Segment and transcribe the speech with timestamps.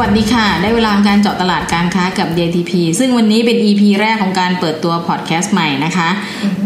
[0.00, 6.08] วัสดีค่ะ ได้เวลาการเจาะตลาดการค้ากับ DTP ซึ่งวันนี้เป็น EP แรกของการเปิดตัวพอดแคสต์ใหม่นะคะ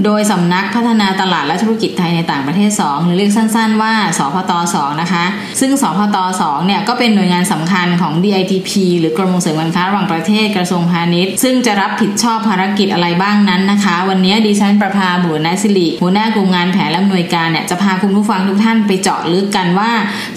[0.04, 5.24] โดยสำนักพัฒนาตลาดและธุรกิจไทยในต่างประเทศ 2 หรือเรียกสั้นๆว่า สพต2นะคะ
[5.60, 8.70] ซึ่งสพต2เนี่ยก็เป็นหน่วยงานสำคัญของ DITP
[9.00, 19.90] หรือกรมส่งเสริมการค้าระหว่างประเทศกระทรวงพาณิชย์ ซึ่งจะรับผิดชอบภารกิจอะไรบ้างนั้นนะคะ วันนี้ดิฉันประภาบุรณสิริหัวหน้ากลุ่มงานแผนและหน่วยการเนี่ยจะพาคุณผู้ฟังทุกท่านไปเจาะลึกกันว่า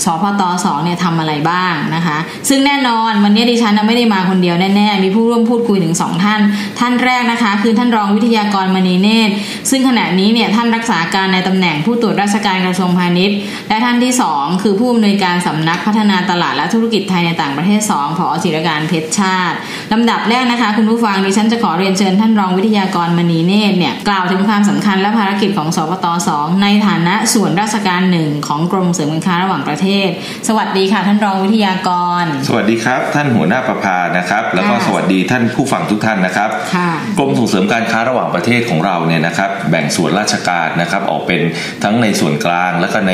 [0.03, 2.17] สพต2เนี่ยทำอะไรบ้างนะคะ
[2.49, 6.41] ซึ่งแน่นอน วันนี้ดิฉันไม่ได้มาคนเดียวแน่ๆ มีผู้ร่วมพูดคุยถึงสองท่าน
[6.79, 9.33] ท่านแรกนะคะ คือท่านรองวิทยากรมณีเนตร
[9.69, 13.37] ซึ่งขณะนี้เนี่ยท่านรักษาการในตำแหน่งผู้ตรวจราชการกระทรวงพาณิชย์
[13.69, 19.55] และท่านที่ 2 คือผู้อำนวยการสำนักพัฒนาตลาดและธุรกิจไทยในต่างประเทศ 2 ผอจิรการเพชรชาติ
[19.93, 26.05] ลำดับแรกนะคะ คุณผู้ฟังดิฉันจะขอเรียนเชิญท่านรองวิทยากรมณีเนตรเนี่ยกล่าวถึงความสำคัญและภารกิจของสปต
[26.35, 30.09] 2ในฐานะส่วนราชการหนึ่งของกรมเสริมการค้าระหว่างประเทศ
[30.47, 31.89] สวัสดีค่ะ ท่านรองวิทยาก
[32.21, 41.41] ร สวัสดีครับ ท่านหัวหน้าประภานะครับ แล้วก็สวัสดีท่านผู้ฟังทุกท่านนะครับค่ะกรมส่งเสริมการค้าระหว่างประเทศของเราเนี่ยนะครับ แบ่งส่วนราชการนะครับออกเป็น
[41.83, 43.13] ทั้งในส่วนกลางและก็ใน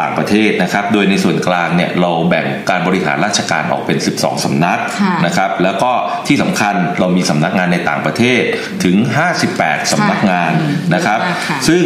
[0.00, 5.92] ต่างประเทศนะครับ โดยในส่วนกลางเนี่ยเราแบ่งการบริหารราชการออกเป็น 12สำนักค่ะนะครับ แล้วก็
[6.26, 8.42] ที่สำคัญเรามีสำนักงานในต่างประเทศ
[8.84, 8.96] ถึง
[9.44, 11.84] 58สำนักงานอืมนะครับเยอะมากค่ะซึ่ง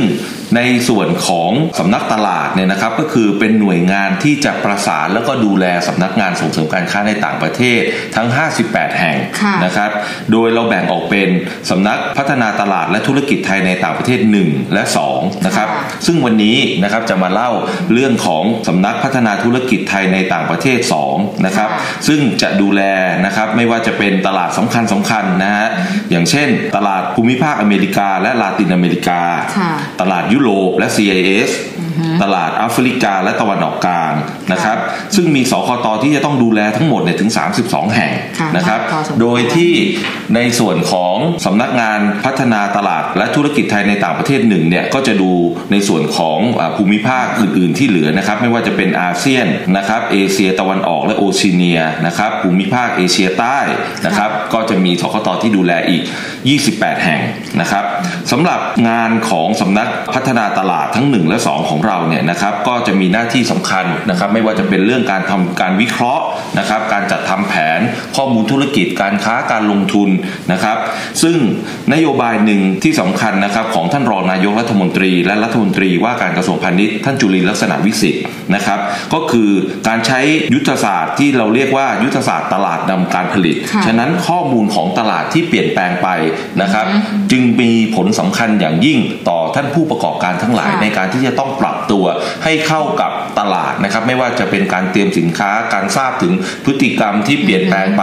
[0.57, 7.81] ในส่วนของสำนักตลาดเนี่ยนะครับก็คือเป็นหน่วยงานที่จะประสานแล้วก็ดูแลสำนักงานส่งเสริมการค้าในต่างประเทศ
[8.17, 8.29] ทั้ง
[8.63, 9.91] 58 แห่งค่ะนะครับ
[10.33, 11.29] โดยเราแบ่งออกเป็น
[11.71, 14.83] สำนักพัฒนาตลาดและธุรกิจไทยในต่างประเทศ 1 และ
[15.15, 17.51] 2 นะครับค่ะซึ่งวันนี้นะครับจะมาเล่า
[17.93, 20.79] เรื่องของสำนักพัฒนาธุรกิจไทยในต่างประเทศ
[21.13, 21.69] 2 นะครับ
[22.09, 22.83] ซึ่งจะดูแล
[23.27, 25.69] นะครับไม่ว่าจะเป็นตลาดสำคัญสคัญๆนะฮะ
[26.11, 29.21] อย่างเช่น ตลาดภูมิภาคอเมริกา และลาตินอเมริกา
[29.59, 31.51] ค่ะตลาดยุโรปและ CIS
[32.23, 34.13] ตลาดแอฟริกาและตะวันออกกลาง
[34.53, 34.79] นะครับ
[35.15, 37.31] ซึ่งมีสคตที่จะต้องดูแลทั้งหมดเนี่ยถึง
[37.63, 39.73] 32 แห่งค่ะนะครับพอสมควรโดยที่
[40.35, 41.15] ในส่วนของ
[41.45, 45.31] สำนักงานพัฒนาตลาดและธุรกิจไทยในต่างประเทศหนึ่งเนี่ยก็จะดู
[45.73, 49.47] ในส่วนของอ่าภูมิภาคอื่น ๆ ที่เหลือนะครับ ไม่ว่าจะเป็นอาเซียน
[49.77, 53.59] นะครับเอเชียตะวันออกและโอเชียเนียนะครับภูมิภาคเอเชียใต้
[54.07, 56.03] นะครับ ก็จะมีสคตที่ดูแลอีก
[56.53, 57.21] 28 แห่ง
[57.61, 57.85] นะครับ
[58.33, 66.23] สำหรับงานของสำนักพัฒนาตลาดทั้ง 1 และ 2 ของเราเนี่ยนะครับก็จะมีหน้าที่สำคัญนะครับไม่ว่าจะเป็นเรื่องการทำการวิเคราะห์
[66.59, 67.81] นะครับการจัดทำแผน
[68.17, 70.09] ข้อมูลธุรกิจการค้าการลงทุน
[70.53, 70.79] นะครับ
[71.23, 71.37] ซึ่ง
[71.93, 78.23] นโยบายหนึ่งที่สำคัญนะครับของท่านรองนายกรัฐมนตรี และรัฐมนตรีว่าการกระทรวงพาณิชย์ท่านจุลินทร์ลักษณะวิสิทธิ์
[78.55, 78.81] นะครับ
[79.15, 79.51] ก็คือ
[79.89, 80.21] การใช้
[80.55, 86.09] ยุทธศาสตร์ที่เราเรียกว่ายุทธศาสตร์ตลาดนำการผลิตค่ะฉะนั้นข้อมูลของตลาดที่เปลี่ยนแปลงไป
[86.63, 86.87] นะครับ
[87.31, 88.99] จึงมีผลสำคัญอย่างยิ่ง
[89.29, 92.05] ต่อท่านผู้ประกอบการทั้งหลายค่ะในการที่จะต้องปรับตัว
[92.45, 96.33] ให้เข้ากับตลาดนะครับ ไม่ว่าจะเป็นการเตรียมสินค้าการทราบถึง
[96.65, 98.03] พฤติกรรมที่เปลี่ยนแปลงไป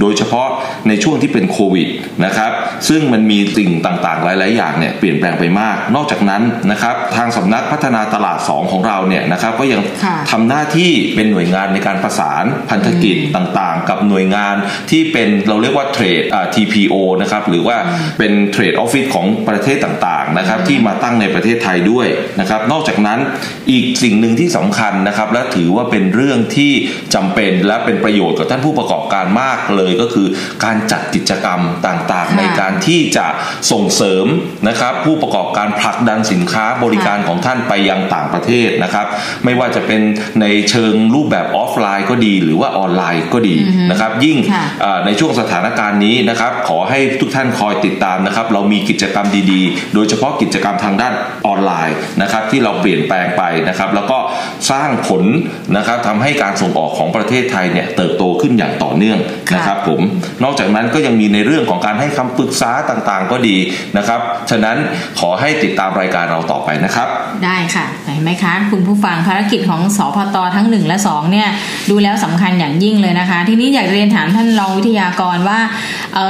[0.00, 0.48] โดยเฉพาะ
[0.88, 1.88] ในช่วงที่เป็นโควิด
[2.24, 2.52] นะครับ
[2.88, 14.54] ซึ่งมันมีสิ่งต่างๆ หลาย ๆ อย่างเนี่ยเปลี่ยนแปลงไปมาก นอกจากนั้นนะครับทางสำนักพัฒนาตลาด 2 ของเราเนี่ยนะครับก็ยังค่ะทำหน้าที่เป็นหน่วยงานในการประสานพันธกิจต่างๆ กับหน่วยงาน
[14.90, 17.76] ที่เป็นเราเรียกว่าเทรดอ่า TPO นะครับหรือว่า
[18.18, 22.06] เป็นเทรดออฟฟิศของประเทศต่างๆนะครับที่มาตั้งในประเทศไทยด้วย
[22.40, 23.18] นะครับ นอกจากนั้น
[23.70, 26.72] อีกสิ่งหนึ่งที่สำคัญนะครับ และถือว่าเป็นเรื่องที่
[27.14, 30.26] จำเป็นและเป็นประโยชน์กับท่านผู้ประกอบ การมากเลยก็คือ
[30.64, 33.26] การจัดกิจกรรมต่างๆค่ะในการที่จะ
[33.72, 34.26] ส่งเสริม
[34.68, 39.06] นะครับ ผู้ประกอบการผลักดันสินค้าบริการของท่านไปยังต่างประเทศนะครับ
[39.44, 40.00] ไม่ว่าจะเป็น
[40.40, 43.56] ในเชิงรูปแบบออฟไลน์ก็ดี หรือว่าออนไลน์ก็ดี
[43.90, 51.12] นะครับ ยิ่งค่ะเอ่อในช่วงสถานการณ์นี้นะครับ ขอให้ทุกท่านคอยติดตามนะครับ เรามีกิจกรรมดีๆ โดยเฉพาะกิจกรรมทางด้าน
[51.46, 54.18] อ อนไลน์นะครับที่เราเปลี่ยนแปลงไปนะครับแล้วก็
[54.70, 55.22] สร้างผล
[55.76, 59.18] นะครับทำให้การส่งออกของประเทศไทยเนี่ยเติบโตขึ้นอย่างต่อเนื่อง
[59.54, 60.00] นะครับผม
[60.44, 63.56] นอกจากนั้นก็ยังมีในเรื่องของการให้คำปรึกษาต่างๆ ก็ดี
[63.98, 64.20] นะครับ
[64.50, 64.76] ฉะนั้น
[65.20, 67.08] ขอให้ติดตามรายการเราต่อไปนะครับ
[67.44, 67.86] ได้ค่ะ
[68.18, 71.48] ห็นไหมคะคุณผู้ฟังภารกิจของสพตทั้ง 1 และ2เนี่ย
[71.90, 75.58] ดูแล้วสำคัญอย่างยิ่งเลยนะคะ ทีนี้อยากจะเรียนถามท่านรองวิทยากรว่า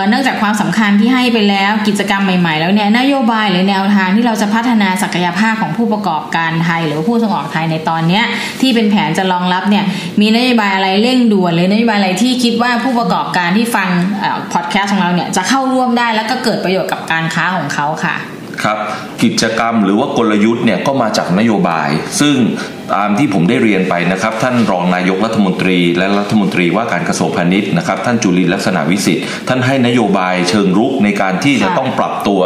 [0.08, 8.20] เนื่องจากความสำคัญที่ให้ไปแล้วกิจกรรมใหม่ๆ แล้วเนี่ยนโยบายหรือแนวทางที่เราจะพัฒนาศักยภาพของผู้ประกอบการไทย หรือผู้ส่งออกไทยในตอนนี้
[8.60, 9.84] ที่เป็นแผนจะรองรับเนี่ย
[10.20, 13.88] มีนโยบายอะไรเร่งด่วนหรือนโยบายอะไรที่คิดว่าผู้ประกอบการที่ฟัง
[14.52, 18.16] พอดแคสต์ของเราเนี่ยจะเข้าร่วมได้แล้วก็เกิดประโยชน์กับการค้าของเขาค่ะ
[18.64, 18.78] ครับ
[19.22, 21.88] กิจกรรมหรือว่ากลยุทธ์เนี่ยก็มาจากนโยบาย
[22.20, 22.36] ซึ่ง
[22.94, 32.40] ตามที่ผมได้เรียนไปนะครับ ท่านรองนายกรัฐมนตรี และรัฐมนตรีว่าการกระทรวงพาณิชย์นะครับท่านจุลินลักษณะวิสิทธิ์ท่านให้นโยบายเชิงรุกในการที่จะต้องปรับตัว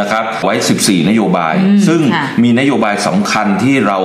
[0.00, 1.54] นะครับไว้ 14 นโยบาย
[1.88, 2.00] ซึ่ง
[2.42, 3.98] มีนโยบายสำคัญที่เรา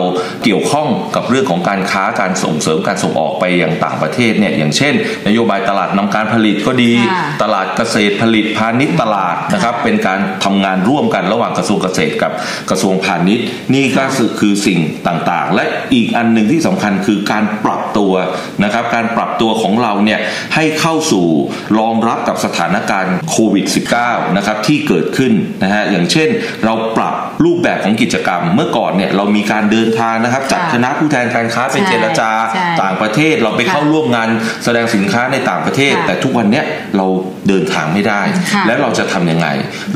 [0.43, 4.93] เกี่ยวข้องกับเรื่องของการค้าการส่งเสริมการส่งออกไปยังต่างประเทศเนี่ยอย่างเช่น
[5.27, 6.91] นโยบายตลาดนำการผลิตก็ดี
[7.43, 12.31] ตลาดเกษตรผลิตพาณิชย์ตลาดนะครับเป็นการทำงานร่วมกันระหว่างกระทรวงเกษตรกับ
[12.69, 14.03] กระทรวงพาณิชย์ นี่ก็
[14.39, 18.13] คือสิ่งต่างๆ และอีกอันหนึ่งที่สำคัญคือการปรับตัว
[18.63, 20.19] นะครับ การปรับตัวของเราเนี่ย
[20.55, 21.25] ให้เข้าสู่
[21.79, 23.65] รองรับกับสถานการณ์โควิด
[24.01, 25.33] -19 นะครับที่เกิดขึ้น
[25.63, 26.29] นะฮะอย่างเช่น
[26.65, 32.31] เราปรับรูปแบบของกิจกรรม เมื่อก่อนเนี่ยเรามีการเดินทางนะครับจัดคณะผู้แทนการค้าไปเจรจา
[32.81, 34.29] ต่างประเทศเราไปเข้าร่วมงาน
[34.63, 36.65] แสดงสินค้าในต่างประเทศ แต่ทุกวันเนี้ย
[36.97, 37.05] เรา
[37.47, 38.21] เดินทางไม่ได้
[38.67, 39.47] แล้วเราจะทำยังไง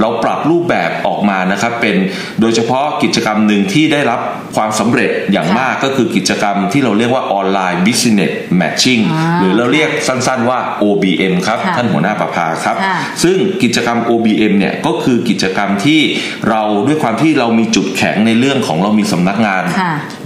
[0.02, 1.96] เราปรับรูปแบบออกมานะครับเป็น
[2.42, 4.20] โดยเฉพาะกิจกรรมหนึ่งที่ได้รับ
[4.56, 9.04] ความสำเร็จอย่างมากก็คือกิจกรรมที่เราเรียกว่าออนไลน์ Business Matching
[9.40, 12.76] หรือเราเรียกสั้นๆว่า OBM ครับ ท่านหัวหน้าประภาครับ
[13.24, 16.02] ซึ่งกิจกรรม OBM เนี่ยก็คือกิจกรรมที่
[16.50, 19.64] เราด้วยความที่เรามีจุดแข็งในเรื่องของเรามีสำนักงาน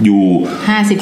[0.04, 0.24] อยู่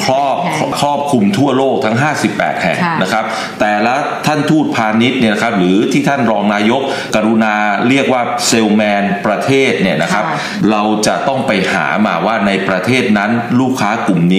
[0.05, 0.35] ครอบ
[0.81, 1.97] ครอบคลุมทั่วโลกทั้ง
[2.29, 3.23] 58 แห่งนะครับ
[3.59, 6.81] แต่ละท่านทูตพาณิชย์เนี่ยนะครับหรือที่ท่านรองนายก
[7.15, 7.55] กรุณา
[7.89, 10.25] เรียกว่าเซลแมนประเทศเนี่ยนะครับ
[10.71, 14.37] เราจะต้องไปหามาว่าในประเทศนั้นลูกค้ากลุ่มน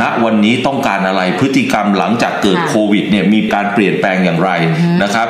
[0.00, 4.50] ณวันนี้ต้องการอะไรพฤติกรรมหลังจากเกิดโควิดเนี่ยมีการเปลี่ยนแปลงอย่างไร
[5.02, 5.28] นะครับ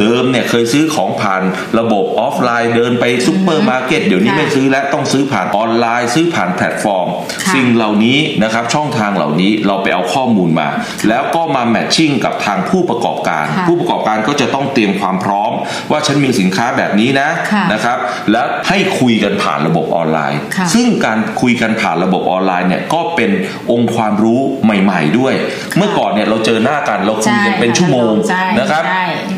[0.00, 1.42] เดิมเนี่ยเคยซื้อของผ่าน
[1.78, 7.06] ระบบออฟไลน์เดินไปซุปเปอร์มาร์เก็ตเดี๋ยวนี้ไม่ซื้อแล้วต้องซื้อผ่านออนไลน์ ซื้อผ่านแพลตฟอร์ม
[7.54, 10.68] สิ่งเหล่านี้นะครับช่องทางเหล่านี้เราไปเอาข้อมูลมา
[11.08, 15.52] แล้วก็มาแมทชิ่งกับทางผู้ประกอบการ ผู้ประกอบการก็จะต้องเตรียมความพร้อม
[15.90, 17.28] ว่าฉันมีสินค้าแบบนี้นะ
[17.72, 17.98] นะครับ
[18.32, 20.40] แล้วให้คุยกันผ่านระบบออนไลน์
[20.74, 23.30] ซึ่งการคุยกันผ่านระบบออนไลน์เนี่ยก็เป็น
[23.70, 25.34] องค์ความรู้ใหม่ ๆ ด้วย
[25.76, 28.12] เมื่อก่อนเนี่ยเราเจอหน้ากันเราคุยกันเป็นชั่วโมง
[28.60, 28.84] นะครับ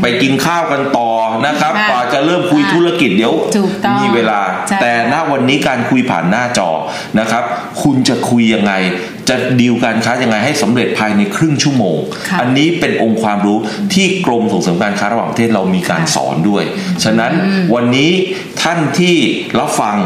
[0.02, 1.10] ไปกินข้าวกันต่อ
[1.46, 3.34] นะครับกว่าจะเริ่มคุยธุรกิจเดี๋ยว
[4.00, 4.40] มีเวลา
[4.80, 6.70] แต่ณวันนี้การคุยผ่านหน้าจอ
[7.20, 7.44] นะครับ
[7.82, 8.72] คุณจะคุยยังไง
[9.28, 11.96] จะดีลการค้ายังไงให้สำเร็จภายในครึ่งชั่วโมง
[12.40, 13.58] อันนี้เป็นองค์ความรู้
[13.94, 16.64] ที่กรมส่งเสริมการค้าระหว่างประเทศเรามีการสอนด้วย
[17.04, 17.32] ฉะนั้น
[17.74, 18.10] วันนี้
[18.62, 19.16] ท่านที่
[19.58, 19.96] รับฟัง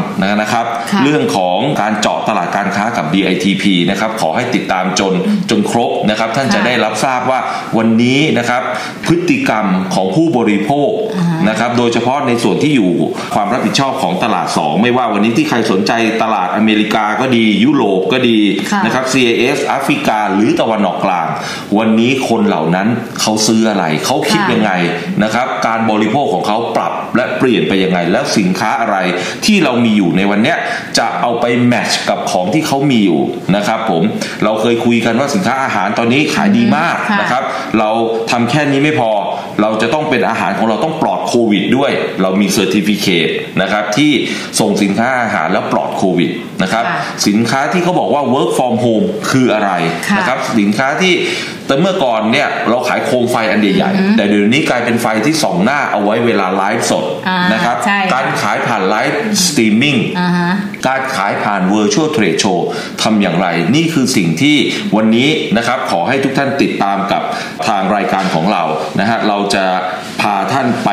[0.41, 0.65] นะครับ
[1.03, 5.13] เรื่องของการเจาะตลาดการค้ากับ DITP นะครับขอให้ติดตามจน
[5.49, 7.39] จนครบนะครับท่านจะได้รับทราบว่า
[7.77, 8.61] วันนี้นะครับ
[9.05, 9.65] พฤติกรรม
[9.95, 10.89] ของผู้บริโภค
[11.49, 12.91] นะครับโดยเฉพาะในส่วนที่อยู่
[13.35, 15.91] ความรับผิดชอบของตลาด 2 ไม่ว่าวันนี้ที่ใครสนใจ
[16.23, 18.37] ตลาดอเมริกาก็ดียุโรปก็ดี
[18.85, 21.27] นะครับ CIS แอฟริกาหรือตะวันออกกลาง
[21.77, 22.87] วันนี้คนเหล่านั้น
[23.21, 24.71] เขาซื้ออะไร เขาคิดยังไง
[25.23, 28.97] นะครับ การบริโภคของเขาปรับและเปลี่ยนไปยังไง แล้วสินค้าอะไร
[29.45, 30.55] ที่เรามีอยู่ในวันนี้
[30.97, 33.21] จะเอาไปแมทช์กับของที่เขามีอยู่
[33.55, 34.03] นะครับผม
[34.43, 37.43] เราเคยคุยกันว่าสินค้าอาหารตอนนี้ขายดีมากนะครับ
[37.79, 37.89] เรา
[38.31, 39.11] ทำแค่นี้ไม่พอ
[39.61, 43.27] เราจะต้องเป็นอาหารของเราต้องปลอดโควิดด้วย เรามี certificate
[43.61, 44.11] นะครับที่
[44.59, 46.29] ส่งสินค้าอาหารแล้วปลอดโควิด
[46.63, 46.83] นะครับ
[47.27, 49.71] สินค้าที่เขาบอกว่า work from home คืออะไร
[50.17, 51.13] นะครับสินค้าที่
[51.67, 57.05] แต่เมื่อก่อนเนี่ยเราขายโคมไฟอันใหญ่ๆแต่เดี๋ยวนี้กลายเป็นไฟที่ส่องหน้าเอาไว้เวลาไลฟ์สด
[57.53, 57.77] นะครับ
[58.13, 59.97] การขายผ่านไลฟ์สตรีมมิ่ง
[60.87, 62.59] การขายผ่าน Virtual Trade Show
[63.03, 64.57] ทำอย่างไร นี่คือสิ่งที่
[64.95, 67.23] วันนี้นะครับขอให้ทุกท่านติดตามกับ
[67.67, 68.63] ทางรายการของเรา
[68.99, 69.65] นะฮะเราจะ
[70.21, 70.89] พาท่านไป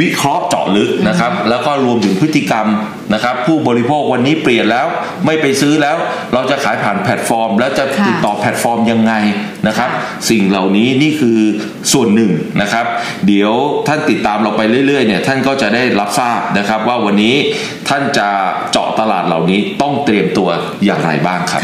[0.00, 2.66] วิเคราะห์เจาะลึกนะครับ แล้วก็รวมถึงพฤติกรรม
[3.14, 4.86] นะครับ ผู้บริโภควันนี้เปลี่ยนแล้ว
[5.26, 5.96] ไม่ไปซื้อแล้ว
[6.34, 9.12] เราจะขายผ่านแพลตฟอร์ม แล้วจะติดต่อแพลตฟอร์มยังไง
[9.68, 9.90] นะครับ
[10.30, 11.38] สิ่งเหล่านี้นี่คือ
[11.92, 12.86] ส่วนหนึ่งนะครับ
[13.26, 13.52] เดี๋ยว
[13.88, 17.34] ท่านติดตามเราไปเรื่อยๆเนี่ยท่านก็จะได้รับทราบนะครับ ว่าวันนี้
[17.88, 18.28] ท่านจะ
[18.72, 20.48] เจาะตลาดเหล่านี้ต้องเตรียมตัว
[20.84, 21.62] อย่างไรบ้างครับ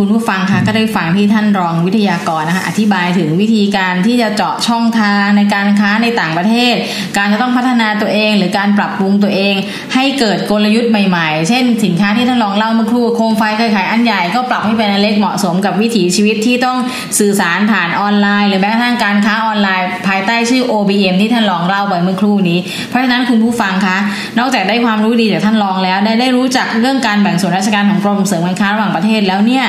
[0.00, 6.74] คุณผู้ฟังคะก็ได้ฟังที่ท่านรองวิทยากรนะคะอธิบายถึงวิธีการที่จะเจาะช่องทางในการค้าในต่างประเทศ
[7.16, 9.54] การจะต้องพัฒนาตัวเอง หรือการปรับปรุงตัวเอง
[9.94, 16.78] ให้เกิดกลยุทธ์ใหม่ๆ เช่น สินค้าที่ท่านรองเล่าเมื่อครู่โคมไฟเคยขายอันใหญ่ก็ปรับให้เป็นอันเล็กเหมาะสมกับวิถีชีวิตที่ต้อง
[17.18, 23.96] สื่อสารผ่านออนไลน์ หรือแม้กระทั่งการค้าออนไลน์ ภายใต้ชื่อ OBM ที่ท่านรองเล่าไปเมื่อครู่นี้ เพราะฉะนั้นคุณผู้ฟังคะ
[24.38, 29.66] นอกจากได้ความรู้ดีจากท่านรองแล้วได้ได้รู้จักเรื่องการแบ่งส่วนราชการของกรมเสริมการค้าระหว่างประเทศแล้วเนี่ย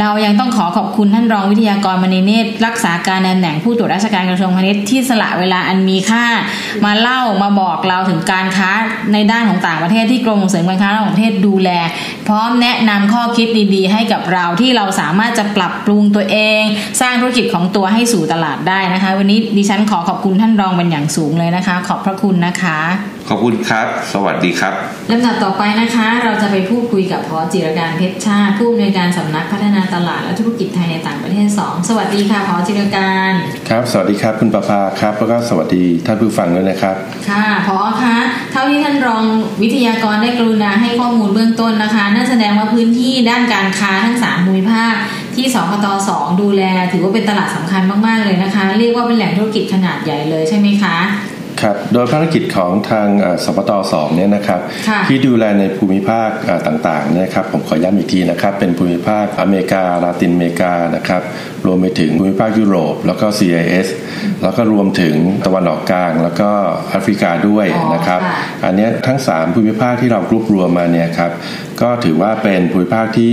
[0.00, 6.24] เรายังต้องขอขอบคุณท่านรองวิทยากรมณีเนตรรักษาการตำแหน่งผู้ตรวจราชการกระทรวงพาณิชย์ที่สละเวลาอันมีค่า
[6.84, 8.70] มาเล่ามาบอกเราถึงการค้า
[9.12, 11.70] ในด้านของต่างประเทศที่กรมส่งเสริมการค้าระหว่างประเทศดูแล
[12.28, 16.62] พร้อมแนะนำข้อคิดดีๆ ให้กับเราที่เราสามารถจะปรับปรุงตัวเอง
[17.00, 22.80] สร้างธุรกิจของตัวให้สู่ตลาดได้นะคะ วันนี้ดิฉันขอขอบคุณท่านรองเป็นอย่างสูงเลยนะคะ ขอบพระคุณนะคะ
[23.28, 24.74] ขอบคุณครับ สวัสดีครับ
[25.10, 33.32] ลำดับต่อไปนะคะ เราจะไปพูดคุยกับพอจิรการเพชรชาติผู้อำนวยการสำนักพัฒนาตลาดและธุรกิจไทยในต่างประเทศ 2 สวัสดีค่ะพอจิรการ
[33.68, 36.96] ครับ สวัสดีครับคุณประภาครับ แล้วก็สวัสดีท่านผู้ฟังด้วยนะครับ
[37.28, 38.16] ค่ะพอคะ
[38.52, 39.24] เท่าที่ท่านรอง
[39.62, 44.94] วิทยากรได้กรุณาให้ข้อมูลเบื้องต้นนะคะนั่นแสดงว่าพื้นที่ด้านการค้าทั้ง3ภูมิภาค
[45.34, 50.96] ที่สพตสองดูแล ถือว่าเป็นตลาดสำคัญมาก ๆ เลยนะคะ เรียกว่าเป็นแหล่งธุรกิจขนาดใหญ่เลยใช่ไหมคะ
[51.62, 61.22] ครับโดยภารกิจของทางเอ่อสปตสองเนี่ยนะครับค่ะที่ดูแลในภูมิภาคเอ่อต่างๆเนะครับผมขอย้ำอีกทีนะครับเป็นภูมิภาคอเมริกาลาตินอเมริกานะครับ
[61.66, 63.88] รวมไปถึงภูมิภาคยุโรป แล้วก็ CIS
[64.42, 66.50] แล้วก็รวมถึงตะวันออกกลาง แล้วก็
[66.90, 71.30] แอฟริกาด้วยอ๋อนะครับค่ะอันเนี้ยทั้ง 3 ภูมิภาคที่เรารวบรวมมาเนี่ยครับ
[71.82, 73.32] ก็ถือว่าเป็นภูมิภาคที่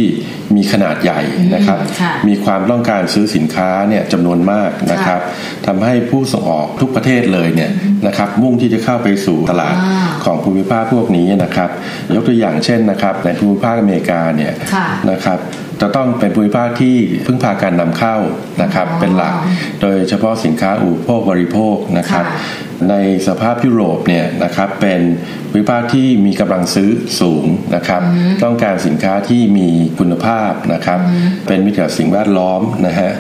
[0.55, 1.21] มีขนาดใหญ่
[1.55, 5.19] นะครับค่ะมีความต้องการซื้อสินค้าเนี่ยจำนวนมากนะครับ
[5.67, 7.71] ทำให้ผู้ส่งออกทุกประเทศเลยเนี่ย
[8.07, 11.69] นะครับมุ่งที่จะเข้าไปสู่ตลาดอ่าของภูมิภาคพวกนี้นะครับ
[12.15, 15.39] ยกตัวอย่างเช่นนะครับในภูมิภาคอเมริกาเนี่ยค่ะนะครับ
[15.81, 16.95] จะต้องเป็นภูมิภาคที่
[17.25, 18.15] พึ่งพาการนำเข้า
[18.63, 19.33] นะครับอ๋อเป็นหลัก
[19.81, 22.95] โดยเฉพาะสินค้าอุปโภคบริโภคนะครับค่ะ ใน
[23.27, 25.01] สภาพยุโรปเนี่ยนะครับเป็น
[25.49, 28.01] ภูมิภาคที่มีกำลังซื้อสูงนะครับ
[28.43, 29.67] ต้องการสินค้าที่มี
[29.99, 30.99] คุณภาพนะครับ
[31.47, 33.11] เป็นมิตรกับสิ่งแวดล้อมนะฮะ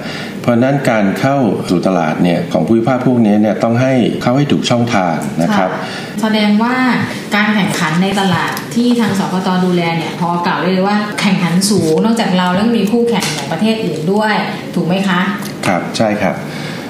[0.41, 1.37] เพราะฉะนั้นการเข้า
[1.69, 6.75] สู่ตลาดเนี่ยของภูมิภาคพวกนี้เนี่ยต้องให้เข้าให้ถูกช่องทางนะครับค่ะแสดงว่า
[7.35, 14.33] การแข่งขันในตลาดที่ทางสพตดูแลเนี่ยพอกล่าวได้เลยว่าแข่งขันสูงนอกจากเราแล้วมีคู่แข่งของประเทศอื่นด้วย
[14.75, 15.21] ถูกไหมคะ
[15.67, 16.35] ครับใช่ครับ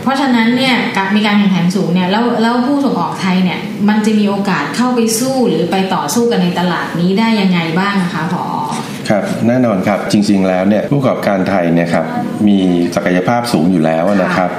[0.04, 8.44] เพราะฉะนั้นเนี่ยการมีการแข่งขันสูงเนี่ยแล้วแล้วผู้ส่งออกไทยเนี่ยมันจะมีโอกาสเข้าไปสู้หรือไปต่อสู้กันในตลาดนี้ได้ยังไงบ้างนะคะพอ
[9.10, 12.06] ครับแน่นอนครับจริง ๆ แล้วเนี่ยผู้ประกอบการไทยเนี่ยครับ
[12.48, 12.58] มี
[12.96, 14.50] ศักยภาพสูงอยู่แล้วนะครับ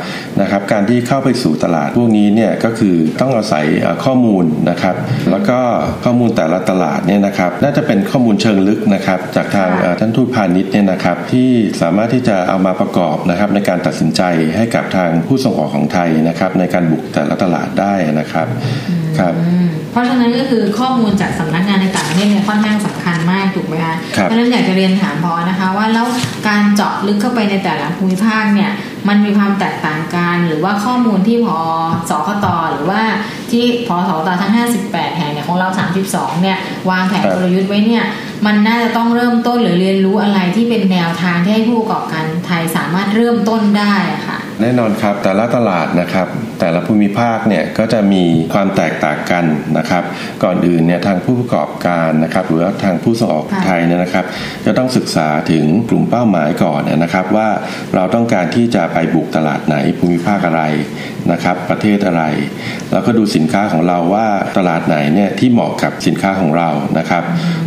[0.40, 4.96] นะครับ การที่เข้าไปสู่ตลาดพวกนี้เนี่ยก็คือต้องอาศัยเอ่อข้อมูลนะครับ
[5.30, 5.58] แล้วก็
[6.04, 11.50] ข้อมูลแต่ละตลาดเนี่ยนะครับน่าจะเป็นข้อมูลเชิงลึกนะครับจากทางค่ะเอ่อท่านทูตพาณิชย์เนี่ยนะครับที่
[11.82, 14.22] สามารถที่จะเอามาประกอบนะครับในการตัดสินใจ
[14.56, 18.46] ให้กับทางผู้ส่งออกของไทยนะครับในการบุกแต่ละตลาดได้นะครับ
[19.18, 26.06] ครับอืมเพราะฉะนั้นก็คือข้อมูลจากสำนักงานในต่างประเทศเนี่ยค่อนข้างสำคัญมากถูกไหมคะครับเพราะฉะนั้นอยากจะเรียนถามพอนะคะว่าแล้ว
[26.48, 28.70] การเจาะลึกเข้าไปในแต่ละภูมิภาคเนี่ย
[29.08, 31.58] มันมีความแตกต่างกันหรือว่าข้อมูลที่พอ
[32.10, 33.00] สคตหรือว่า
[33.50, 34.52] ที่พอสคตทั้ง
[34.84, 35.68] 58 แห่งเนี่ยของเรา
[36.04, 36.58] 32 เนี่ย
[36.90, 38.04] วางแผนครับกลยุทธ์ไว้เนี่ย
[38.46, 46.26] มันน่าจะต้องเริ่มต้นหรือเรียนรู้อะไรที่เป็นแนวทางที่ให้ผู้ประกอบการไทยสามารถเริ่มต้นได้อะค่ะ แน่นอนครับแต่ละตลาดนะครับ
[46.60, 49.44] แต่ละภูมิภาคเนี่ยก็จะมีความแตกต่างกัน
[49.78, 50.04] นะครับ
[50.44, 54.24] ก่อนอื่นเนี่ยทางผู้ประกอบการนะครับหรือว่าทางผู้ส่งออกไทยเนี่ยนะครับ
[54.66, 57.48] จะต้องศึกษาถึงกลุ่มเป้าหมายก่อนนะครับ ว่า
[57.94, 60.62] เราต้องการที่จะไปบุกตลาดไหนภูมิภาคอะไร
[61.32, 62.22] นะครับประเทศอะไร
[62.92, 64.26] แล้วก็ดูสินค้าของเราว่า
[64.56, 67.24] ตลาดไหนเนี่ยที่เหมาะกับสินค้าของเรานะครับ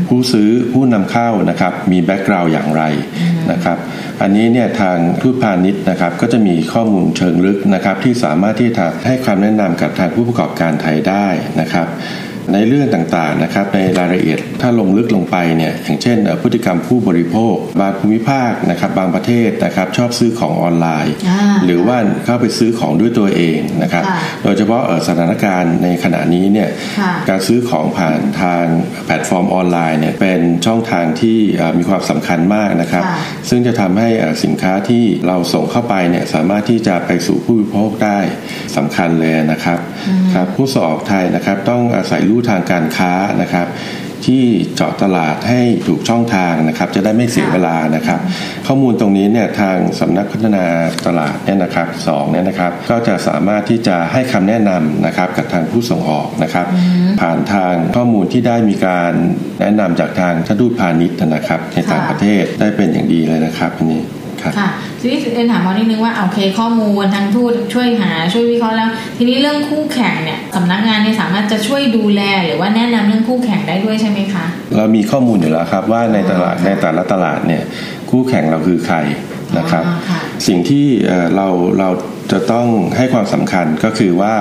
[0.08, 2.84] ผู้ซื้อผู้นำเข้านะครับมี background อย่างไร
[3.52, 3.78] นะครับ
[4.22, 11.28] อันนี้เนี่ยทางทูตพาณิชย์นะครับก็จะมีข้อมูลเชิงลึกนะครับที่สามารถที่จะให้ความแนะนำกับทางผู้ประกอบการไทยได้
[11.62, 11.88] นะครับ
[12.54, 28.64] ในเรื่องต่างๆนะครับในรายละเอียดถ้าลงลึกลงไปเนี่ยอย่างเช่นเอ่อพฤติกรรมผู้บริโภค บางภูมิภาคนะครับบางประเทศนะครับชอบซื้อของออนไลน์อ่าหรือว่าเข้าไปซื้อของด้วยตัวเองนะครับค่ะโดยเฉพาะเอ่อสถานการณ์ในขณะนี้เนี่ยค่ะการซื้อของผ่านทาง
[29.06, 38.20] แพลตฟอร์มออนไลน์เนี่ยเป็นช่องทางที่เอ่อมีความสำคัญมากนะครับค่ะซึ่งจะทำให้เอ่อสินค้าที่เราส่งเข้าไปเนี่ยสามารถที่จะไปสู่ผู้บริโภคได้
[38.78, 39.80] สำคัญเลยนะครับ
[40.36, 43.68] ครับผู้ส่งออกไทยนะครับต้องอาศัยลู่ทางการค้านะครับ
[44.26, 44.44] ที่
[44.76, 48.20] เจาะตลาดให้ถูกช่องทางนะครับจะได้ไม่เสียเวลานะครับ
[48.68, 50.66] ข้อมูลตรงนี้เนี่ยทางสำนักพัฒนา
[51.06, 56.66] ตลาดเนี่ยนะครับสองเนี่ยนะครับก็จะสามารถที่จะให้คำแนะนำนะครับกับทางผู้ส่งออกนะครับ
[57.22, 59.14] ผ่านทางข้อมูลที่ได้มีการ
[59.62, 64.02] แนะนำจากทางท่านทูตพาณิชย์นะครับในต่างประเทศได้เป็นอย่างดีเลยนะครับอันนี้
[64.42, 74.46] ครับค่ะทีนี้เรียนถามมอนิดนึงว่าโอเคข้อมูลทางทูตช่วยหาช่วยวิเคราะห์แล้ว ทีนี้เรื่องคู่แข่งเนี่ยสำนักงานเนี่ยสามารถจะช่วยดูแลหรือว่าแนะนำเรื่องคู่แข่งได้ด้วยใช่ไหมคะ
[74.78, 77.64] เรามีข้อมูลอยู่แล้วครับว่าในตลาดอ๋อค่ะในแต่ละตลาดเนี่ย
[78.10, 78.98] คู่แข่งเราคือใคร
[79.58, 81.48] นะครับอ๋อค่ะสิ่งที่เอ่อเรา
[81.80, 81.90] เรา
[82.32, 82.68] จะต้อง
[82.98, 84.34] ให้ความสำคัญก็คือว่า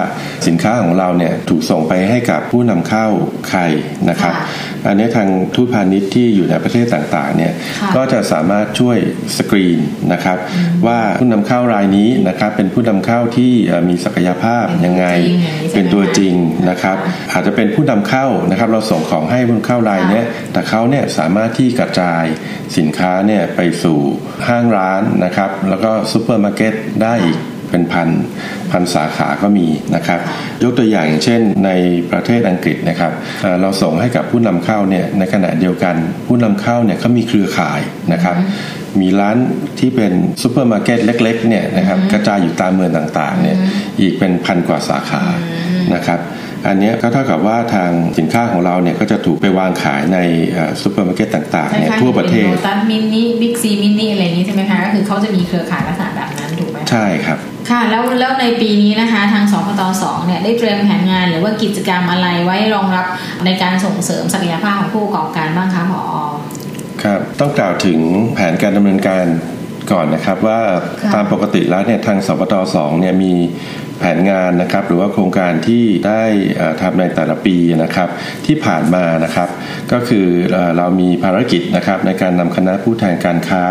[0.47, 3.07] สินค้าของเราเนี่ยถูกส่งไปให้กับผู้นำเข้า
[3.49, 3.61] ใคร
[4.11, 4.47] นะครับค่ะ
[4.87, 8.99] อันนี้ทางทูตพาณิชย์ที่อยู่ในประเทศต่างๆเนี่ยค่ะก็จะสามารถช่วย
[9.37, 9.81] สกรีน
[10.13, 10.39] นะครับ
[10.87, 15.07] ว่าผู้นำเข้ารายนี้นะครับเป็นผู้นำเข้าที่เอ่อมีศักยภาพยังไง
[15.75, 16.97] เป็นตัวจริงอย่างนี้ใช่ไหมเป็นตัวจริงนะครับ
[17.33, 22.25] อาจจะเป็นผู้นำเข้านะครับเราส่งของให้ผู้นำเข้ารายเนี้ยแต่เขาเนี่ยสามารถที่กระจาย
[22.77, 23.99] สินค้าเนี่ยไปสู่
[24.49, 28.11] ห้างร้านนะครับแล้วก็ซูเปอร์มาร์เก็ตได้อีกไป เป็นพัน
[28.73, 29.67] พันสาขาก็มี
[29.97, 30.21] นะครับ
[30.63, 31.71] ยกตัวอย่างอย่างเช่นใน
[32.13, 37.81] ประเทศอังกฤษนะครับเอ่อเราส่งให้กับผู้นำเข้าเนี่ยในขณะเดียวกัน ผู้นำเข้าเนี่ยเขามีเครือข่าย
[38.13, 38.37] นะครับ
[39.01, 39.37] มีร้าน
[39.81, 43.57] ที่เป็นซูเปอร์มาร์เก็ตเล็กๆเนี่ยนะครับกระจายอยู่ตามเมืองต่างๆเนี่ย
[44.01, 45.23] อีกเป็นพันกว่าสาขา
[45.95, 46.21] นะครับ
[46.69, 50.19] อันเนี้ยก็เท่ากับว่าทางสินค้าของเราเนี่ยก็จะถูกไปวางขายใน
[50.83, 57.39] ซูเปอร์มาร์เก็ตต่างๆเนี่ยทั่วประเทศโลตัสมินิบิ๊กซีมินิอะไรอย่างนี้ใช่ไหมคะก็คือเขาจะมีเครือข่ายลักษณะแบบนั้นถูกไหมใช่ครับ
[57.71, 63.07] ค่ะแล้วแล้วในปีนี้นะคะทางสพตสองเนี่ยได้เตรียมแผนงานหรือว่ากิจกรรมอะไรไว้รองรับ
[63.45, 66.03] ในการส่งเสริมศักยภาพของผู้ประกอบการบ้างคะผอ
[67.03, 68.01] ครับต้องกล่าวถึง
[68.35, 69.25] แผนการดำเนินการ
[69.93, 70.61] ก่อนนะครับว่า
[71.03, 73.33] ค่ะตามปกติแล้วเนี่ยทางสปตสองเนี่ยมี
[73.99, 76.23] แผนงานนะครับหรือว่าโครงการที่ได้
[76.57, 78.09] เอ่อทำในแต่ละปีนะครับ
[78.47, 79.49] ที่ผ่านมานะครับ
[79.93, 83.65] ก็คือเอ่อเรามีภารกิจนะครับในการนำคณะผู้แทนการค้า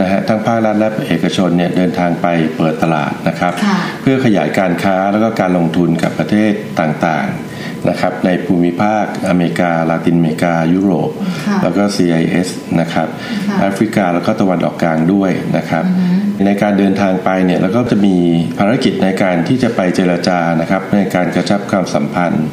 [0.00, 2.26] นะฮะทั้งภาครัฐและเอกชนเนี่ยเดินทางไป
[2.56, 7.49] เปิดตลาดนะครับค่ะเพื่อขยายการค้าแล้วก็การลงทุนกับประเทศต่างๆ
[7.88, 11.10] นะครับในภูมิภาคอเมริกา ลาตินอเมริกา ยุโรป
[11.46, 12.48] ค่ะแล้วก็ CIS
[12.80, 13.08] นะครับ
[13.48, 15.84] ค่ะแอฟริกาแล้วก็ตะวันออกกลางด้วยนะครับ
[16.46, 18.16] ในการเดินทางไปเนี่ยแล้วก็จะมี
[18.58, 22.46] ภารกิจในการที่จะไปเจรจานะครับในการกระชับความสัมพันธ์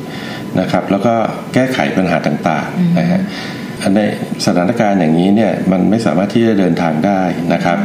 [0.59, 1.13] นะครับ แล้วก็
[1.53, 3.99] แก้ไขปัญหาต่างๆนะฮะอัน ใน
[4.45, 7.21] สถานการณ์อย่างนี้เนี่ยมันไม่สามารถที่จะเดินทางได้
[7.53, 7.77] นะครับ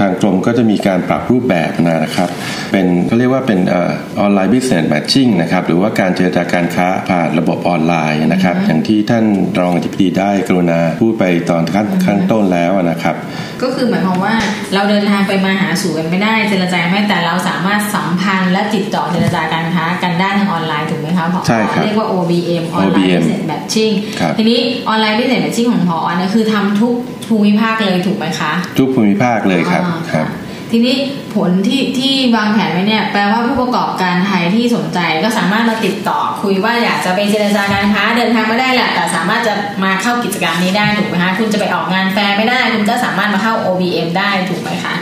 [0.00, 2.28] ทางกรมก็จะมีการปรับรูปแบบนะครับ
[2.72, 9.24] เป็นเขาเรียกว่าเป็น online business matching นะครับหรือว่าการเจรจาการค้าผ่านระบบออนไลน์นะครับ อย่างที่ท่าน
[9.58, 13.16] รองอธิบดีได้กรุณาพูดไปตอนขั้นข้างต้นแล้วนะครับ
[13.62, 14.34] ก็คือหมายความว่า
[14.74, 26.94] เราเดินทางไปมาหาสู่กันไม่ได้เจรจาไม่แต่เราสามารถสัมพันธ์และติดต่อเจรจาการค้ากันได้ทางออนไลน์ถูกไหมคะผอใช่ครับเรียกว่า OBM ออนไลน์ OBM Business Matching ครับทีนี้ออนไลน์ Business Matching ของพอเนี่ยคือทำทุก
[27.28, 30.26] ภูมิภาคเลยถูกไหมคะ ทุกภูมิภาคเลยครับอ่าครับ
[30.70, 30.96] ทีนี้
[31.34, 44.96] ผลที่ที่วางแผนไว้เนี่ยแปลว่าผู้ประกอบการไทยที่สนใจก็สามารถมาติดต่อคุยว่าอยากจะไปเจรจาการค้าเดินทางไม่ได้แหละแต่สามารถจะมาเข้ากิจกรรมนี้ได้ถูกไหมคะคุณจะไปออกงานแฟร์ไม่ได้ คุณก็สามารถมาเข้า OBM ได้ถูกไหมคะครับ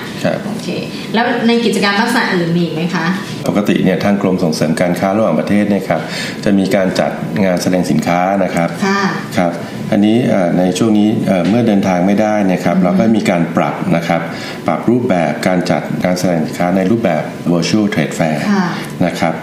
[0.47, 0.69] โอเค
[1.15, 3.07] แล้วในกิจกรรมลักษณะอื่นมีอีกไหมคะ
[3.49, 6.01] ปกติเนี่ยทางกรมส่งเสริมการค้าระหว่างประเทศเนี่ยครับ
[6.45, 7.13] จะมีการจัด
[7.45, 9.03] งานแสดงสินค้านะครับค่ะ
[9.39, 9.53] ครับ
[9.93, 14.21] อันนี้เอ่อในช่วงนี้เอ่อเมื่อเดินทางไม่ได้เนะครับเราก็มีการปรับนะครับ
[14.67, 18.67] ปรับรูปแบบการจัดการแสดงสินค้าในรูปแบบ virtual trade fair ค่ะ
[19.07, 19.35] นะครับ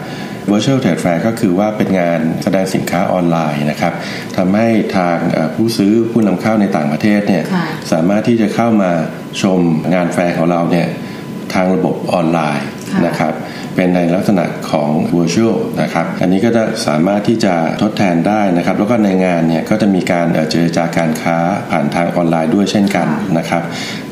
[0.51, 3.93] virtual trade fair ก็คือว่าเป็นงานแสดงสินค้าออนไลน์นะครับ
[4.37, 8.91] ทำให้ทางเอ่อผู้ซื้อผู้นำเข้าในต่างประเทศเนี่ยค่ะสามารถที่จะเข้ามา
[9.41, 9.59] ชม
[9.93, 10.87] งานแฟร์ของเราเนี่ย
[11.53, 13.33] ทางระบบออนไลน์ค่ะ นะครับ
[13.75, 21.37] เป็นในลักษณะของ virtual นะครับอันนี้ก็จะสามารถที่จะทดแทนได้นะครับแล้วก็ในงานเนี่ยก็จะมีการเอ่อเจรจาการค้า
[21.71, 23.63] ผ่านทางออนไลน์ด้วยเช่นกันนะครับ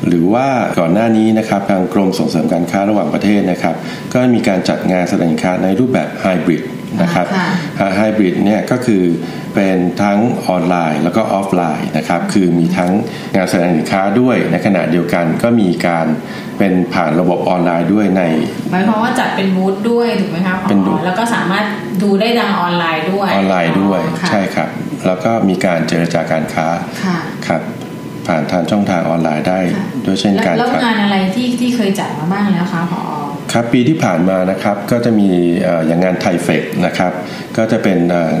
[0.06, 0.46] หรือว่า
[0.78, 3.74] ก่อนหน้านี้นะครับทางกรมส่งเสริมการค้าระหว่างประเทศนะครับ
[4.12, 6.62] ก็มีการจัดงานแสดงสินค้าในรูปแบบไฮบริด
[7.02, 7.26] นะครับ
[7.78, 9.02] ค่ะไฮบริดเนี่ยก็คือ
[9.54, 12.90] เป็นทั้งออนไลน์แล้วก็ออฟไลน์นะครับคือมีทั้ง
[13.34, 16.06] งานแสดงสินค้าด้วยในขณะเดียวกันก็มีการ
[16.58, 18.22] เป็นผ่านระบบออนไลน์ด้วยใน
[18.72, 21.64] หมายความว่าจัดเป็นบูธด้วยถูกไหมคะผอเป็นบูธแล้วก็สามารถ
[22.02, 24.68] ดูได้ทางออนไลน์ด้วยออนไลน์ด้วยค่ะใช่ครับ
[25.06, 26.66] แล้วก็มีการเจรจาการค้า
[27.04, 27.62] ค่ะครับ
[28.26, 33.02] ผ่านทางช่องทางออนไลน์ได้ค่ะด้วยเช่นกันแล้วครับงานอะไรที่ที่เคยจัดมาบ้างแล้วคะผอ
[33.52, 35.30] ครับปีที่ผ่านมานะครับก็จะมี
[35.62, 37.12] เอ่ออย่างงานไทเฟกนะครับ
[37.56, 38.32] ก็จะเป็นเอ่อ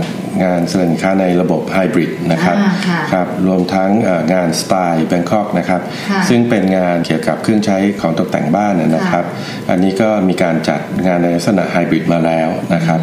[0.42, 9.24] งานแสดงสินค้าในระบบไฮบริดนะครับอ่าค่ะครับรวมทั้งเอ่องานสไตล์แบงคอกนะครับค่ะซึ่งเป็นงานเกี่ยวกับเครื่องใช้ของตกแต่งบ้านนะครับ
[9.70, 13.00] อันนี้ก็มีการจัดงานในลักษณะไฮบริดมาแล้วนะครับ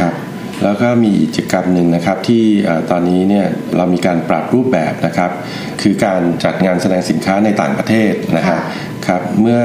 [0.00, 0.14] ครับ
[0.64, 3.46] แล้วก็มีอีกกิจกรรมหนึ่งนะครับที่เอ่อตอนนี้เนี่ย
[3.76, 5.30] เรามีการปรับรูปแบบนะครับ
[5.82, 9.60] คือการจัดงานแสดงสินค้าในต่างประเทศนะครับค่ะครับเมื่อ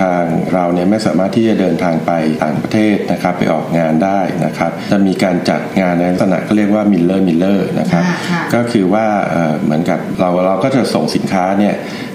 [0.00, 0.22] ทาง
[0.54, 2.12] เราเนี่ยไม่สามารถที่จะเดินทางไป
[2.44, 11.74] ต่างประเทศนะครับไปออกงานได้นะครับจะมีการจัดงานในลักษณะเขาเรียกว่า mirror mirror นะครับค่ะค่ะก็คือว่าเอ่อเหมือนกับเราเราก็จะส่งสินค้าเนี่ย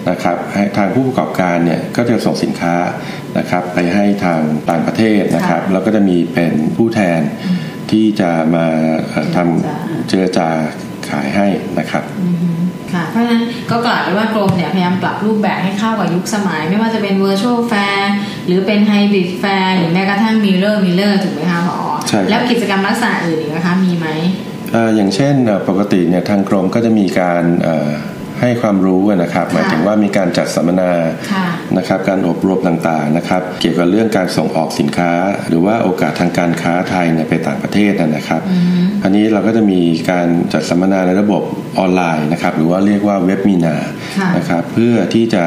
[0.10, 2.76] นะครับให้ทางผู้ประกอบการเนี่ยก็จะส่งสินค้า
[3.38, 7.22] นะครับไปให้ทางต่างประเทศนะครับแล้วก็จะมีเป็นผู้แทน
[7.92, 8.66] ที่จะมา
[9.10, 10.48] เอ่อทำเจรจา
[11.10, 11.48] ขายให้
[11.80, 12.50] นะครับอือฮึ
[12.94, 18.02] ค่ะเพราะฉะนั้นก็กล่าวไปว่ากรมเนี่ยพยายามปรับรูปแบบให้เข้ากับยุคสมัย ไม่ว่าจะเป็น virtual fair
[18.46, 24.08] หรือเป็น hybrid fair หรือแม้กระทั่ง mirror mirror ถูกไหมคะผอใช่ครับแล้วกิจกรรมลักษณะอื่นอีกนะคะมีไหม
[24.72, 27.90] เอ่ออย่างเช่นเอ่อปกติเนี่ยทางกรมก็จะมีการเอ่อ
[28.42, 30.92] ให้ความรู้นะครับ หมายถึงว่ามีการจัดสัมมนา
[31.34, 31.46] ค่ะ
[31.78, 35.12] นะครับการอบรมต่างๆนะครับ เกี่ยวกับเรื่องการส่งออกสินค้า
[35.50, 38.42] หรือว่าโอกาสทางการค้าไทยเนี่ยไปต่างประเทศนะนะครับ
[39.04, 41.44] อันนี้เราก็จะมีการจัดสัมมนาในระบบ
[41.80, 43.76] ออนไลน์นะครับ หรือว่าเรียกว่าเว็บมีนา
[44.18, 45.44] ค่ะนะครับ เพื่อที่จะ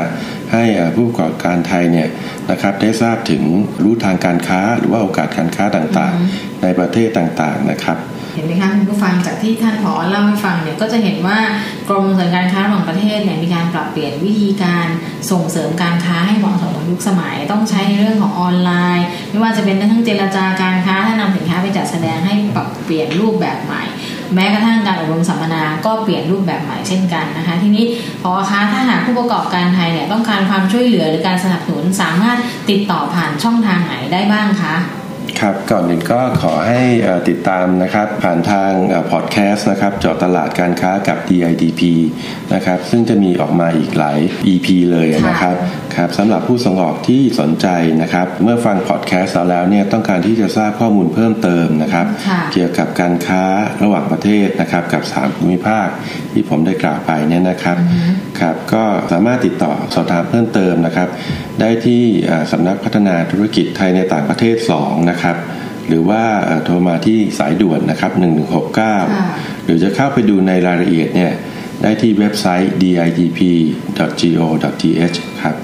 [0.53, 2.09] ให้อ่าผู้ประกอบการไทยเนี่ย
[2.51, 3.43] นะครับได้ทราบถึง
[3.83, 7.99] รู้ทางการค้าหรือว่าโอกาสการค้าต่างๆ ในประเทศต่างๆนะครับ
[8.33, 11.39] เห็นไหมคะคุณผู้ฟังจากที่ท่านผอเล่าให้ฟังเนี่ยก็จะเห็นว่า
[11.89, 14.87] กรมส่งการค้าระหว่างประเทศเนี่ยมีการปรับเปลี่ยนวิธีการ
[15.31, 23.83] ส่งเสริมการค้าให้เหมาะสมกับยุคสมัย ต้องใช้เรื่องของออนไลน์ ไม่ว่าจะเป็นทั้งเจรจาการค้าถ้านำสินค้าไปจัดแสดงให้ปรับเปลี่ยนรูปแบบใหม่
[24.35, 27.85] แม้กระทั่งการอบรมสัมมนาก็เปลี่ยนรูปแบบใหม่เช่นกันนะคะ ทีนี้
[28.23, 32.39] พอคะถ้าหากผู้ประกอบการไทยเนี่ยต้องการความช่วยเหลือหรือการสนับสนุนสามารถ
[32.71, 34.75] ติดต่อผ่านช่องทางไหนได้บ้างคะ
[35.39, 38.73] ครับก่อนอื่นก็ขอให้เอ่อติดตามนะครับผ่านทาง
[39.13, 41.83] พอดแคสต์นะครับเจาะตลาดการค้ากับ DIDP
[42.55, 44.19] นะครับซึ่งจะมีออกมาอีกหลาย
[44.53, 45.57] EP เลยนะครับ
[45.97, 47.67] ครับสำหรับผู้ส่งออกที่สนใจ
[48.03, 53.45] นะครับ เมื่อฟังพอดแคสต์เราแล้วเนี่ยต้องการที่จะทราบข้อมูลเพิ่มเติมนะครับค่ะเกี่ยวกับการค้า
[53.83, 55.87] ระหว่างประเทศนะครับกับสามภูมิภาค
[56.33, 57.77] ที่ผมได้กล่าวไปเนี่ยนะครับ
[58.41, 61.09] ครับก็สามารถติดต่อสอบถามเพิ่มเติมนะครับ
[61.61, 65.37] ได้ที่อ่าสำนักพัฒนาธุรกิจไทยในต่างประเทศ 2 นะครับ
[65.89, 68.13] หรือว่าเอ่อโทรมาที่สายด่วนนะครับ
[68.89, 71.33] 1169 หรือจะเข้าไปดูในรายละเอียดเนี่ย
[71.83, 72.73] ได้ที่เว็บไซต์
[74.01, 75.55] ditp.go.th ครับ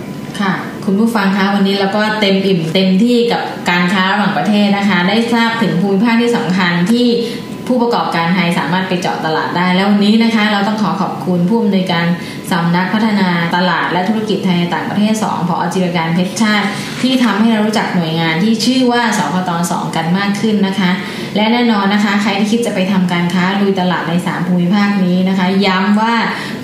[0.40, 0.52] ค่ะ
[0.85, 7.06] คุณผู้ฟังคะวันนี้เราก็เต็มอิ่มเต็มที่กับการค้าระหว่างประเทศนะคะ ได้ทราบถึงภูมิภาคที่สำคัญที่
[7.68, 12.07] ผู้ประกอบการไทยสามารถไปเจาะตลาดได้ แล้ววันนี้นะคะ เราต้องขอขอบคุณผู้อำนวยการ
[12.52, 16.66] สำนักพัฒนาตลาดและธุรกิจไทยในต่างประเทศ2ผอจิรการเพชรชาติ
[17.02, 20.90] ที่ทำให้เรารู้จักหน่วยงานที่ชื่อว่าสพต2กันมากขึ้นนะคะ
[21.37, 26.14] และแน่นอนนะคะ ใครที่คิดจะไปทำการค้าลุยตลาดใน 3 ภูมิภาคนี้นะคะ ย้ำว่า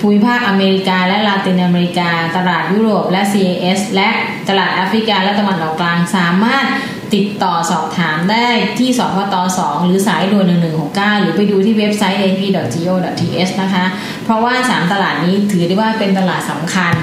[0.01, 4.09] ภูมิภาคอเมริกาและลาตินอเมริกา ตลาดยุโรปและ CAS และ
[4.49, 6.65] ตลาดแอฟริกาและตะวันออกกลางสามารถ
[7.13, 8.47] ติดต่อสอบถามได้
[8.79, 10.45] ที่สพต2หรือสายด่วน
[10.85, 13.85] 1169 หรือไปดูที่เว็บไซต์ ap.go.th นะคะ
[14.23, 16.93] เพราะว่า 3 ตลาดนี้ถือได้ว่าเป็นตลาดสำคัญ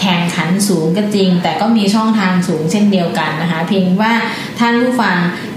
[0.00, 4.12] แข่งขันสูงก็จริง แต่ก็มีช่องทางสูงเช่นเดียวกันนะคะ เพียงว่า
[4.58, 5.16] ท่านผู้ฟัง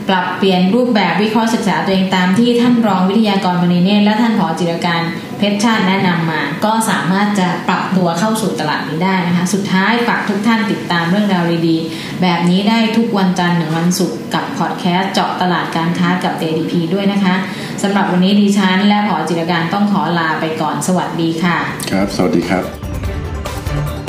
[0.10, 5.02] ปรับเปลี่ยนรูปแบบวิเคราะห์ศึกษาตัวเองตามที่ท่านรองวิทยากรมณีเนตและท่านผอจิรการ
[5.44, 17.36] เพชรชาติแนะนำมา ก็สามารถจะปรับตัวเข้าสู่ตลาดนี้ได้นะคะ สุดท้ายฝากทุกท่านติดตามเรื่องราวดีๆ แบบนี้ได้ทุกวันจันทร์ถึงวันศุกร์กับพอดแคสต์เจาะตลาดการค้ากับ DDP ด้วยนะคะ
[17.84, 21.58] สำหรับวันนี้ดิฉันและผอจิรการต้องขอลาไปก่อนสวัสดีค่ะ
[21.92, 22.81] ครับ สวัสดีครับ